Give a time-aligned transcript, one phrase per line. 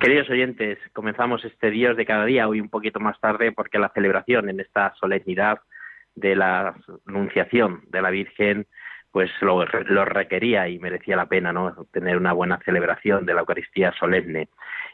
[0.00, 3.90] Queridos oyentes, comenzamos este Dios de cada día, hoy un poquito más tarde, porque la
[3.90, 5.60] celebración en esta solemnidad
[6.14, 6.74] de la
[7.06, 8.66] Anunciación de la Virgen,
[9.10, 11.86] pues lo, requería y merecía la pena, ¿no?
[11.92, 14.48] Tener una buena celebración de la Eucaristía solemne.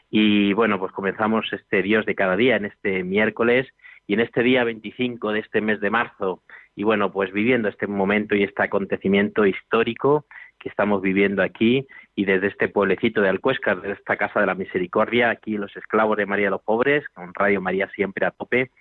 [0.09, 3.65] Y bueno, pues comenzamos este Dios de cada día en este miércoles
[4.07, 6.43] y en este día 25 de este mes de marzo.
[6.75, 10.25] Y bueno, pues viviendo este momento y este acontecimiento histórico
[10.59, 14.55] que estamos viviendo aquí y desde este pueblecito de Alcuescar, desde esta Casa de la
[14.55, 18.71] Misericordia, aquí los esclavos de María los Pobres, con Radio María siempre a tope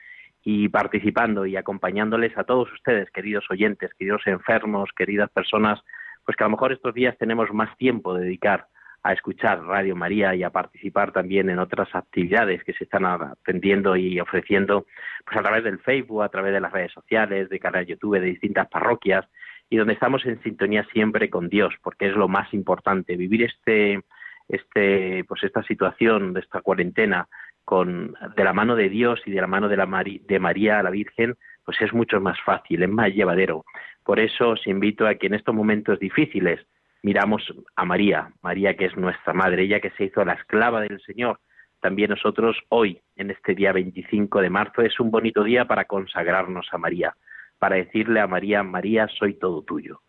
[0.42, 5.82] y participando y acompañándoles a todos ustedes, queridos oyentes, queridos enfermos, queridas personas,
[6.24, 8.68] pues que a lo mejor estos días tenemos más tiempo de dedicar
[9.02, 13.96] a escuchar Radio María y a participar también en otras actividades que se están atendiendo
[13.96, 14.86] y ofreciendo
[15.26, 18.28] pues a través del Facebook, a través de las redes sociales, de canal YouTube de
[18.28, 19.26] distintas parroquias
[19.68, 24.00] y donde estamos en sintonía siempre con Dios, porque es lo más importante, vivir este,
[24.48, 27.28] este, pues esta situación de esta cuarentena
[27.64, 30.90] con, de la mano de Dios y de la mano de, la de María, la
[30.90, 33.64] Virgen, pues es mucho más fácil, es más llevadero.
[34.04, 36.64] Por eso os invito a que en estos momentos difíciles
[37.02, 37.42] miramos
[37.74, 41.40] a María, María que es nuestra madre, ella que se hizo la esclava del Señor.
[41.80, 46.68] También nosotros hoy, en este día 25 de marzo, es un bonito día para consagrarnos
[46.70, 47.16] a María
[47.58, 50.02] para decirle a María, María, soy todo tuyo.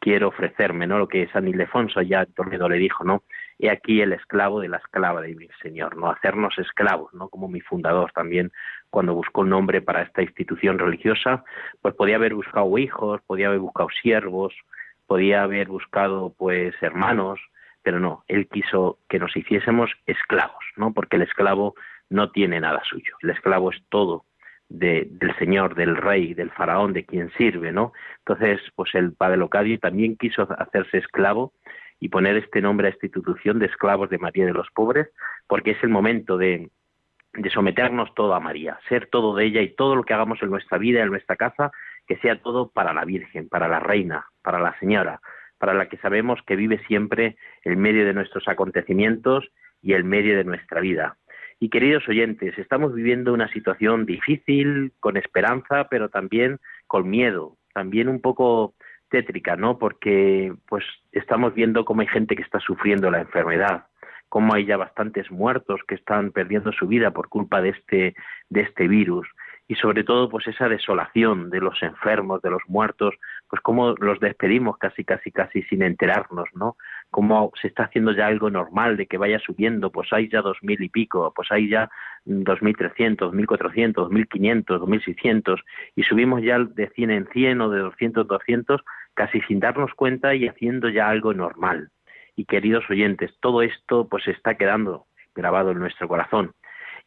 [0.00, 0.98] Quiero ofrecerme, ¿no?
[0.98, 2.26] Lo que San Ildefonso ya
[2.68, 3.22] le dijo, ¿no?
[3.58, 6.10] He aquí el esclavo de la esclava de mi Señor, ¿no?
[6.10, 7.28] Hacernos esclavos, ¿no?
[7.28, 8.52] Como mi fundador también,
[8.90, 11.44] cuando buscó un nombre para esta institución religiosa,
[11.82, 14.54] pues podía haber buscado hijos, podía haber buscado siervos,
[15.06, 17.40] podía haber buscado, pues, hermanos,
[17.82, 20.92] pero no, él quiso que nos hiciésemos esclavos, ¿no?
[20.92, 21.74] Porque el esclavo
[22.10, 24.24] no tiene nada suyo, el esclavo es todo
[24.68, 27.92] del Señor, del Rey, del Faraón, de quien sirve, ¿no?
[28.18, 31.52] Entonces, pues el padre Locadio también quiso hacerse esclavo
[32.00, 35.08] y poner este nombre a esta institución de esclavos de María de los pobres,
[35.46, 36.70] porque es el momento de,
[37.32, 40.50] de someternos todo a María, ser todo de ella y todo lo que hagamos en
[40.50, 41.70] nuestra vida, en nuestra casa,
[42.06, 45.20] que sea todo para la Virgen, para la Reina, para la Señora,
[45.58, 49.48] para la que sabemos que vive siempre en medio de nuestros acontecimientos
[49.82, 51.16] y en medio de nuestra vida.
[51.58, 58.08] Y queridos oyentes, estamos viviendo una situación difícil, con esperanza, pero también con miedo, también
[58.08, 58.74] un poco
[59.08, 59.78] tétrica, ¿no?
[59.78, 63.86] Porque pues estamos viendo cómo hay gente que está sufriendo la enfermedad,
[64.28, 68.14] cómo hay ya bastantes muertos que están perdiendo su vida por culpa de este
[68.50, 69.26] de este virus
[69.68, 73.14] y sobre todo pues esa desolación de los enfermos, de los muertos,
[73.48, 76.76] pues cómo los despedimos casi casi casi sin enterarnos, ¿no?
[77.10, 80.58] Cómo se está haciendo ya algo normal de que vaya subiendo, pues hay ya dos
[80.62, 81.88] mil y pico, pues hay ya
[82.24, 85.60] dos mil trescientos, mil cuatrocientos, dos mil quinientos, dos mil seiscientos
[85.94, 88.80] y subimos ya de cien en cien o de doscientos en doscientos
[89.14, 91.90] casi sin darnos cuenta y haciendo ya algo normal.
[92.34, 96.52] Y queridos oyentes, todo esto pues está quedando grabado en nuestro corazón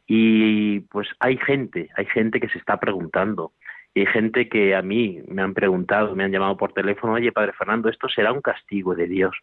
[0.06, 3.52] y pues hay gente, hay gente que se está preguntando,
[3.94, 7.32] y hay gente que a mí me han preguntado, me han llamado por teléfono, oye,
[7.32, 9.36] Padre Fernando, ¿esto será un castigo de Dios?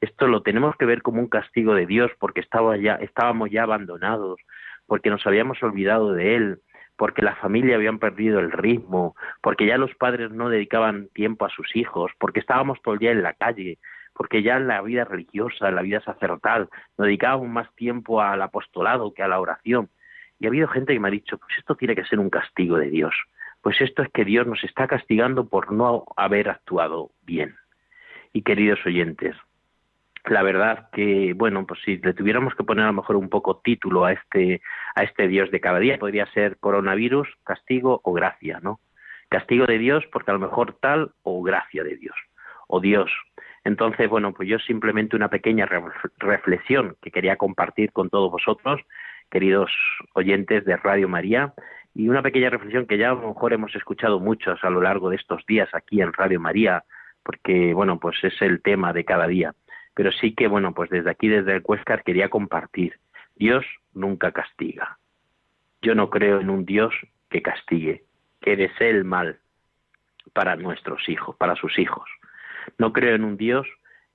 [0.00, 2.44] Esto lo tenemos que ver como un castigo de Dios porque
[2.82, 4.40] ya, estábamos ya abandonados,
[4.86, 6.58] porque nos habíamos olvidado de Él,
[6.96, 11.50] porque la familia habían perdido el ritmo, porque ya los padres no dedicaban tiempo a
[11.50, 13.78] sus hijos, porque estábamos todo el día en la calle,
[14.14, 18.40] porque ya en la vida religiosa, en la vida sacerdotal, nos dedicábamos más tiempo al
[18.40, 19.90] apostolado que a la oración.
[20.38, 22.78] Y ha habido gente que me ha dicho, pues esto tiene que ser un castigo
[22.78, 23.14] de Dios.
[23.60, 27.56] Pues esto es que Dios nos está castigando por no haber actuado bien.
[28.32, 29.34] Y queridos oyentes,
[30.28, 33.60] la verdad que, bueno, pues si le tuviéramos que poner a lo mejor un poco
[33.62, 34.60] título a este,
[34.94, 38.80] a este Dios de cada día, podría ser coronavirus, castigo o gracia, ¿no?
[39.28, 42.16] Castigo de Dios porque a lo mejor tal o gracia de Dios,
[42.68, 43.10] o Dios.
[43.64, 45.66] Entonces, bueno, pues yo simplemente una pequeña
[46.18, 48.80] reflexión que quería compartir con todos vosotros
[49.30, 49.70] queridos
[50.14, 51.52] oyentes de Radio María,
[51.94, 55.10] y una pequeña reflexión que ya a lo mejor hemos escuchado muchos a lo largo
[55.10, 56.84] de estos días aquí en Radio María,
[57.22, 59.54] porque bueno, pues es el tema de cada día.
[59.96, 63.00] Pero sí que bueno, pues desde aquí, desde el Cuescar, quería compartir.
[63.34, 63.64] Dios
[63.94, 64.98] nunca castiga.
[65.80, 66.94] Yo no creo en un Dios
[67.30, 68.04] que castigue,
[68.42, 69.38] que desee el mal
[70.34, 72.08] para nuestros hijos, para sus hijos.
[72.76, 73.66] No creo en un Dios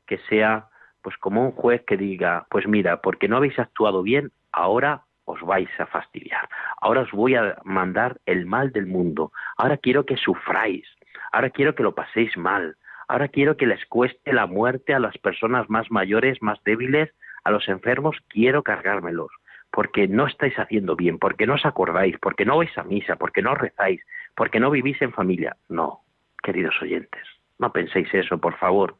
[0.06, 0.68] que sea
[1.02, 5.42] pues como un juez que diga, pues mira, porque no habéis actuado bien, ahora os
[5.42, 6.48] vais a fastidiar.
[6.80, 9.32] Ahora os voy a mandar el mal del mundo.
[9.58, 10.86] Ahora quiero que sufráis.
[11.32, 12.76] Ahora quiero que lo paséis mal.
[13.12, 17.14] Ahora quiero que les cueste la muerte a las personas más mayores, más débiles,
[17.44, 18.16] a los enfermos.
[18.30, 19.30] Quiero cargármelos.
[19.70, 23.42] Porque no estáis haciendo bien, porque no os acordáis, porque no vais a misa, porque
[23.42, 24.00] no rezáis,
[24.34, 25.58] porque no vivís en familia.
[25.68, 26.00] No,
[26.42, 27.22] queridos oyentes,
[27.60, 28.96] no penséis eso, por favor.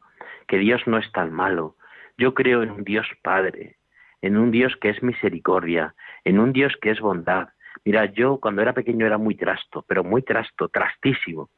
[0.46, 1.76] Que Dios no es tan malo.
[2.18, 3.76] Yo creo en un Dios Padre,
[4.20, 5.94] en un Dios que es misericordia,
[6.24, 7.48] en un Dios que es bondad.
[7.82, 11.48] Mira, yo cuando era pequeño era muy trasto, pero muy trasto, trastísimo.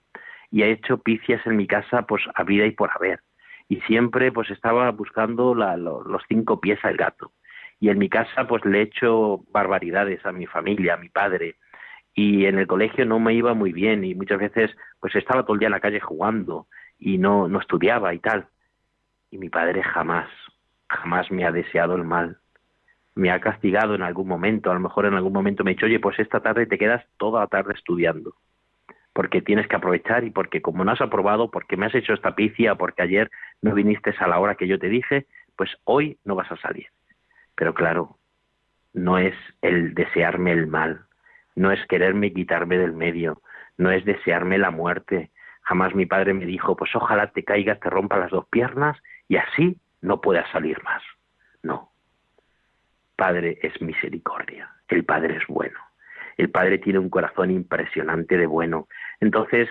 [0.55, 3.19] Y he hecho picias en mi casa, pues a vida y por haber.
[3.69, 7.33] Y siempre pues estaba buscando los cinco pies al gato.
[7.81, 11.57] Y en mi casa pues le he hecho barbaridades a mi familia, a mi padre.
[12.15, 14.71] Y en el colegio no me iba muy bien y muchas veces
[15.01, 16.69] pues estaba todo el día en la calle jugando
[17.01, 18.47] y no, no estudiaba y tal.
[19.33, 20.29] Y mi padre jamás,
[20.89, 22.39] jamás me ha deseado el mal
[23.17, 25.87] me ha castigado en algún momento, a lo mejor en algún momento me ha dicho,
[25.87, 28.35] oye, pues esta tarde te quedas toda la tarde estudiando,
[29.15, 32.35] porque tienes que aprovechar y porque como no has aprobado, porque me has hecho esta
[32.35, 33.31] picia, porque ayer
[33.63, 35.27] no viniste a la hora que yo te dije,
[35.57, 36.89] pues hoy no vas a salir.
[37.55, 38.19] Pero claro,
[38.93, 41.07] no es el desearme el mal,
[41.55, 43.41] no es quererme quitarme del medio,
[43.79, 45.31] no es desearme la muerte.
[45.63, 49.37] Jamás mi padre me dijo, pues ojalá te caigas, te rompa las dos piernas y
[49.37, 51.03] así no puedas salir más.
[51.63, 51.95] No,
[53.17, 55.79] Padre es misericordia, el Padre es bueno,
[56.37, 58.89] el Padre tiene un corazón impresionante de bueno.
[59.21, 59.69] Entonces,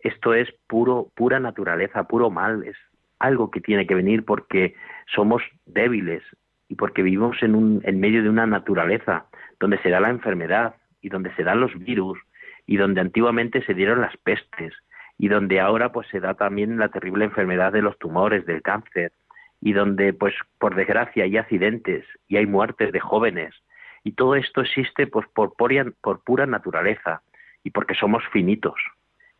[0.00, 2.76] esto es puro, pura naturaleza, puro mal, es
[3.18, 4.74] algo que tiene que venir porque
[5.14, 6.22] somos débiles
[6.68, 9.26] y porque vivimos en, un, en medio de una naturaleza
[9.58, 12.18] donde se da la enfermedad y donde se dan los virus
[12.66, 14.74] y donde antiguamente se dieron las pestes
[15.16, 19.12] y donde ahora pues se da también la terrible enfermedad de los tumores, del cáncer
[19.60, 23.54] y donde, pues, por desgracia hay accidentes y hay muertes de jóvenes.
[24.08, 27.20] Y todo esto existe pues, por, pura naturaleza
[27.62, 28.80] y porque somos finitos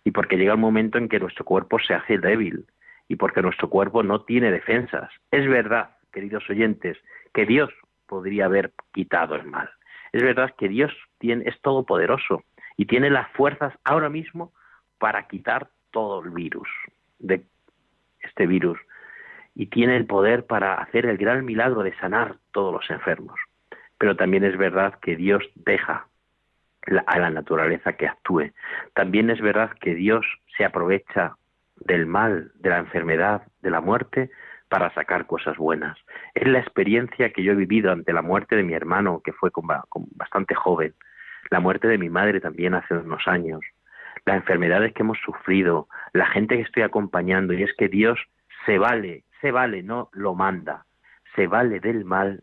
[0.05, 2.67] y porque llega el momento en que nuestro cuerpo se hace débil
[3.09, 5.09] y porque nuestro cuerpo no tiene defensas.
[5.31, 6.99] Es verdad, queridos oyentes,
[7.32, 7.70] que Dios
[8.06, 9.70] podría haber quitado el mal.
[10.12, 12.44] Es verdad que Dios tiene, es todopoderoso
[12.76, 14.53] y tiene las fuerzas ahora mismo
[14.99, 16.69] para quitar todo el virus,
[17.21, 17.43] de
[18.21, 18.79] este virus
[19.55, 23.41] y tiene el poder para hacer el gran milagro de sanar todos los enfermos.
[23.99, 26.06] Pero también es verdad que Dios deja
[27.06, 28.53] a la naturaleza que actúe.
[28.95, 30.25] También es verdad que Dios
[30.56, 31.37] se aprovecha
[31.77, 34.31] del mal, de la enfermedad, de la muerte,
[34.69, 35.99] para sacar cosas buenas.
[36.35, 39.50] Es la experiencia que yo he vivido ante la muerte de mi hermano, que fue
[40.12, 40.95] bastante joven,
[41.50, 43.61] la muerte de mi madre también hace unos años,
[44.27, 48.19] las enfermedades que hemos sufrido, la gente que estoy acompañando, y es que Dios
[48.67, 50.85] se vale se vale, no lo manda,
[51.35, 52.43] se vale del mal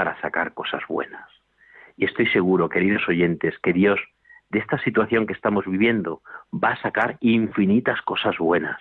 [0.00, 1.28] para sacar cosas buenas.
[1.98, 4.00] Y estoy seguro, queridos oyentes, que Dios
[4.48, 8.78] de esta situación que estamos viviendo va a sacar infinitas cosas buenas.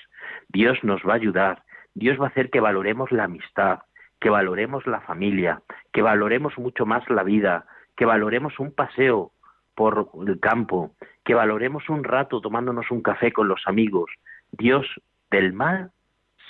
[0.48, 1.64] Dios nos va a ayudar,
[1.94, 3.80] Dios va a hacer que valoremos la amistad,
[4.22, 5.62] que valoremos la familia,
[5.92, 7.66] que valoremos mucho más la vida,
[7.98, 9.34] que valoremos un paseo
[9.76, 10.96] por el campo,
[11.26, 14.10] que valoremos un rato tomándonos un café con los amigos.
[14.54, 14.88] Dios
[15.30, 15.92] del mal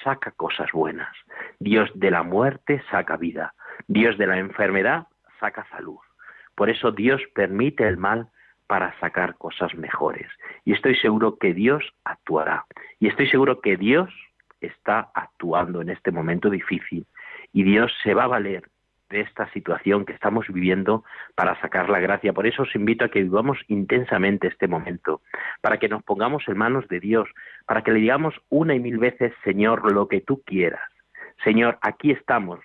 [0.04, 1.10] saca cosas buenas.
[1.58, 3.56] Dios de la muerte saca vida.
[3.88, 5.08] Dios de la enfermedad
[5.40, 5.98] saca salud.
[6.56, 8.30] Por eso Dios permite el mal
[8.68, 10.28] para sacar cosas mejores.
[10.66, 12.66] Y estoy seguro que Dios actuará.
[13.00, 14.10] Y estoy seguro que Dios
[14.62, 17.08] está actuando en este momento difícil.
[17.54, 18.70] Y Dios se va a valer
[19.10, 21.04] de esta situación que estamos viviendo
[21.36, 22.34] para sacar la gracia.
[22.34, 25.22] Por eso os invito a que vivamos intensamente este momento,
[25.62, 27.28] para que nos pongamos en manos de Dios,
[27.66, 30.88] para que le digamos una y mil veces, Señor, lo que tú quieras.
[31.44, 32.60] Señor, aquí estamos,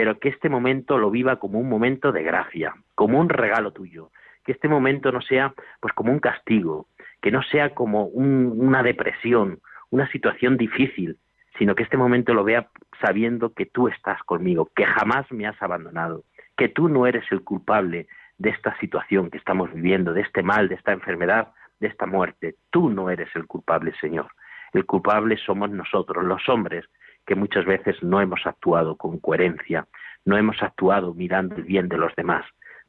[0.00, 4.08] pero que este momento lo viva como un momento de gracia, como un regalo tuyo.
[4.46, 6.86] Que este momento no sea pues como un castigo,
[7.20, 11.18] que no sea como una depresión, una situación difícil,
[11.58, 15.62] sino que este momento lo vea sabiendo que tú estás conmigo, que jamás me has
[15.62, 16.24] abandonado,
[16.56, 18.06] que tú no eres el culpable
[18.38, 22.54] de esta situación que estamos viviendo, de este mal, de esta enfermedad, de esta muerte.
[22.70, 24.28] Tú no eres el culpable, Señor.
[24.72, 26.86] El culpable somos nosotros, los hombres,
[27.26, 29.86] que muchas veces no hemos actuado con coherencia,
[30.24, 32.44] no hemos actuado mirando el bien de los demás.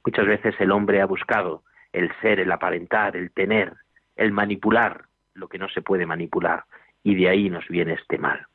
[0.05, 3.73] Muchas veces el hombre ha buscado el ser, el aparentar, el tener,
[4.15, 6.65] el manipular lo que no se puede manipular,
[7.03, 8.45] y de ahí nos viene este mal.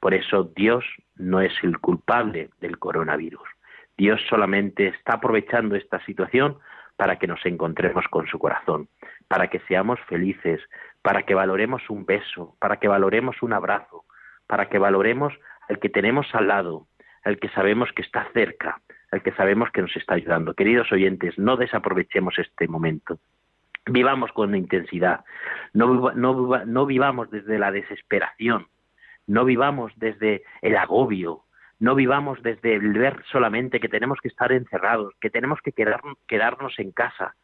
[0.00, 0.84] Por eso Dios
[1.16, 3.48] no es el culpable del coronavirus.
[3.96, 6.58] Dios solamente está aprovechando esta situación
[6.96, 8.88] para que nos encontremos con su corazón,
[9.28, 10.60] para que seamos felices,
[11.02, 14.04] para que valoremos un beso, para que valoremos un abrazo,
[14.46, 15.32] para que valoremos
[15.68, 16.86] al que tenemos al lado,
[17.24, 20.54] al que sabemos que está cerca, al que sabemos que nos está ayudando.
[20.54, 23.18] Queridos oyentes, no desaprovechemos este momento.
[23.86, 25.24] Vivamos con intensidad,
[25.74, 28.66] no, vivamos desde la desesperación,
[29.26, 31.42] no vivamos desde el agobio,
[31.80, 36.78] no vivamos desde el ver solamente que tenemos que estar encerrados, que tenemos que quedarnos
[36.78, 37.34] en casa,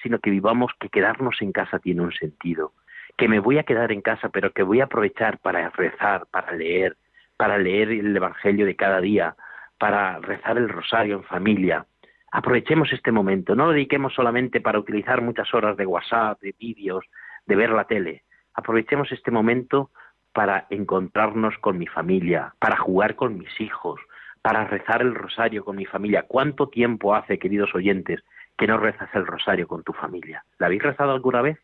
[0.00, 2.74] sino que vivamos que quedarnos en casa tiene un sentido,
[3.18, 6.52] que me voy a quedar en casa, pero que voy a aprovechar para rezar, para
[6.52, 6.96] leer,
[7.36, 9.34] para leer el Evangelio de cada día,
[9.76, 11.84] para rezar el rosario en familia.
[12.30, 17.04] Aprovechemos este momento, no lo dediquemos solamente para utilizar muchas horas de WhatsApp, de vídeos,
[17.44, 18.22] de ver la tele.
[18.54, 19.90] Aprovechemos este momento
[20.32, 24.00] para encontrarnos con mi familia, para jugar con mis hijos,
[24.42, 26.22] para rezar el rosario con mi familia.
[26.28, 28.22] ¿Cuánto tiempo hace, queridos oyentes,
[28.56, 30.44] que no rezas el rosario con tu familia?
[30.58, 31.58] ¿La habéis rezado alguna vez?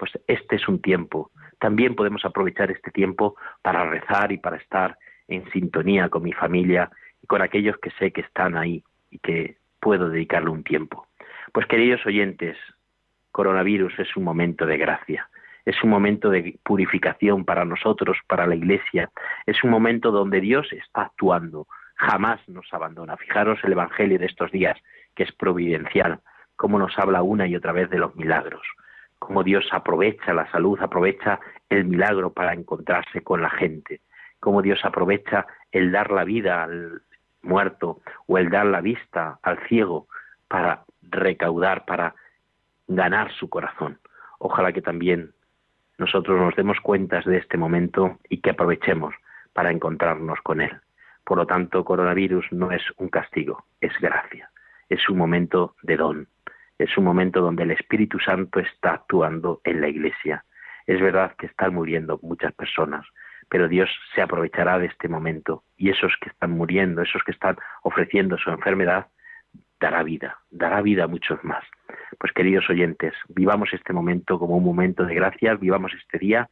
[0.00, 1.30] Pues este es un tiempo.
[1.58, 4.96] También podemos aprovechar este tiempo para rezar y para estar
[5.28, 6.90] en sintonía con mi familia
[7.22, 11.06] y con aquellos que sé que están ahí y que puedo dedicarle un tiempo.
[11.52, 12.56] Pues queridos oyentes,
[13.30, 15.28] coronavirus es un momento de gracia
[15.66, 19.10] es un momento de purificación para nosotros, para la Iglesia,
[19.44, 21.66] es un momento donde Dios está actuando,
[21.96, 23.16] jamás nos abandona.
[23.18, 24.78] Fijaros el Evangelio de estos días,
[25.14, 26.20] que es providencial,
[26.56, 28.62] cómo nos habla una y otra vez de los milagros,
[29.20, 34.00] cómo Dios aprovecha la salud, aprovecha el milagro para encontrarse con la gente,
[34.40, 37.02] cómo Dios aprovecha el dar la vida al
[37.42, 40.08] muerto o el dar la vista al ciego
[40.48, 42.14] para recaudar, para
[42.88, 43.98] ganar su corazón.
[44.38, 45.32] Ojalá que también
[45.98, 49.14] nosotros nos demos cuentas de este momento y que aprovechemos
[49.52, 50.72] para encontrarnos con él.
[51.24, 54.50] Por lo tanto, coronavirus no es un castigo, es gracia,
[54.88, 56.28] es un momento de don,
[56.80, 60.44] es un momento donde el Espíritu Santo está actuando en la Iglesia.
[60.86, 63.06] Es verdad que están muriendo muchas personas,
[63.50, 67.56] pero Dios se aprovechará de este momento y esos que están muriendo, esos que están
[67.82, 69.08] ofreciendo su enfermedad,
[69.78, 71.64] dará vida, dará vida a muchos más.
[72.18, 76.48] Pues queridos oyentes, vivamos este momento como un momento de gracia, vivamos este día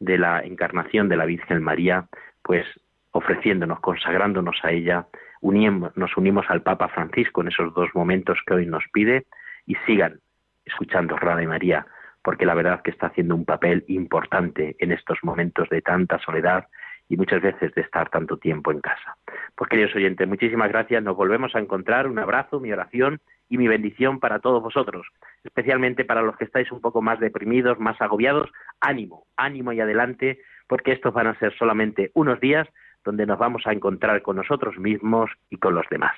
[0.00, 2.08] de la encarnación de la Virgen María,
[2.42, 2.66] pues
[3.12, 5.06] ofreciéndonos, consagrándonos a ella,
[5.40, 9.26] nos unimos al Papa Francisco en esos dos momentos que hoy nos pide
[9.68, 10.18] y sigan
[10.64, 11.86] escuchando Radio María,
[12.22, 16.66] porque la verdad que está haciendo un papel importante en estos momentos de tanta soledad
[17.08, 19.16] y muchas veces de estar tanto tiempo en casa.
[19.54, 23.68] Pues queridos oyentes, muchísimas gracias, nos volvemos a encontrar, un abrazo, mi oración y mi
[23.68, 25.06] bendición para todos vosotros,
[25.44, 30.40] especialmente para los que estáis un poco más deprimidos, más agobiados, ánimo, ánimo y adelante,
[30.66, 32.68] porque estos van a ser solamente unos días
[33.04, 36.12] donde nos vamos a encontrar con nosotros mismos y con los demás.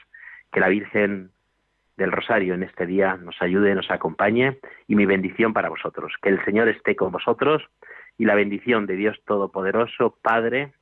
[0.51, 1.31] Que la Virgen
[1.97, 6.15] del Rosario en este día nos ayude, nos acompañe y mi bendición para vosotros.
[6.23, 7.63] Que el Señor esté con vosotros
[8.19, 10.73] y la bendición de Dios Todopoderoso, Padre,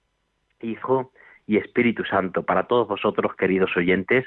[0.61, 1.13] Hijo
[1.47, 4.27] y Espíritu Santo, para todos vosotros, queridos oyentes,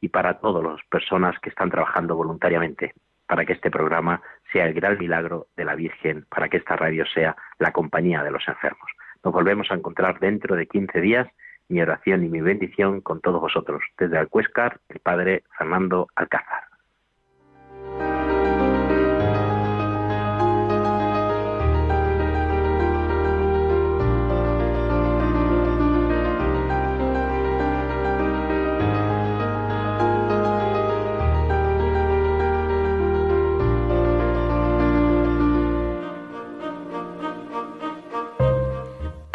[0.00, 2.92] y para todas las personas que están trabajando voluntariamente
[3.32, 4.20] para que este programa
[4.52, 8.30] sea el gran milagro de la Virgen, para que esta radio sea la compañía de
[8.30, 8.90] los enfermos.
[9.24, 11.28] Nos volvemos a encontrar dentro de 15 días.
[11.72, 13.80] Mi oración y mi bendición con todos vosotros.
[13.96, 16.71] Desde Alcuéscar, el Padre Fernando Alcázar.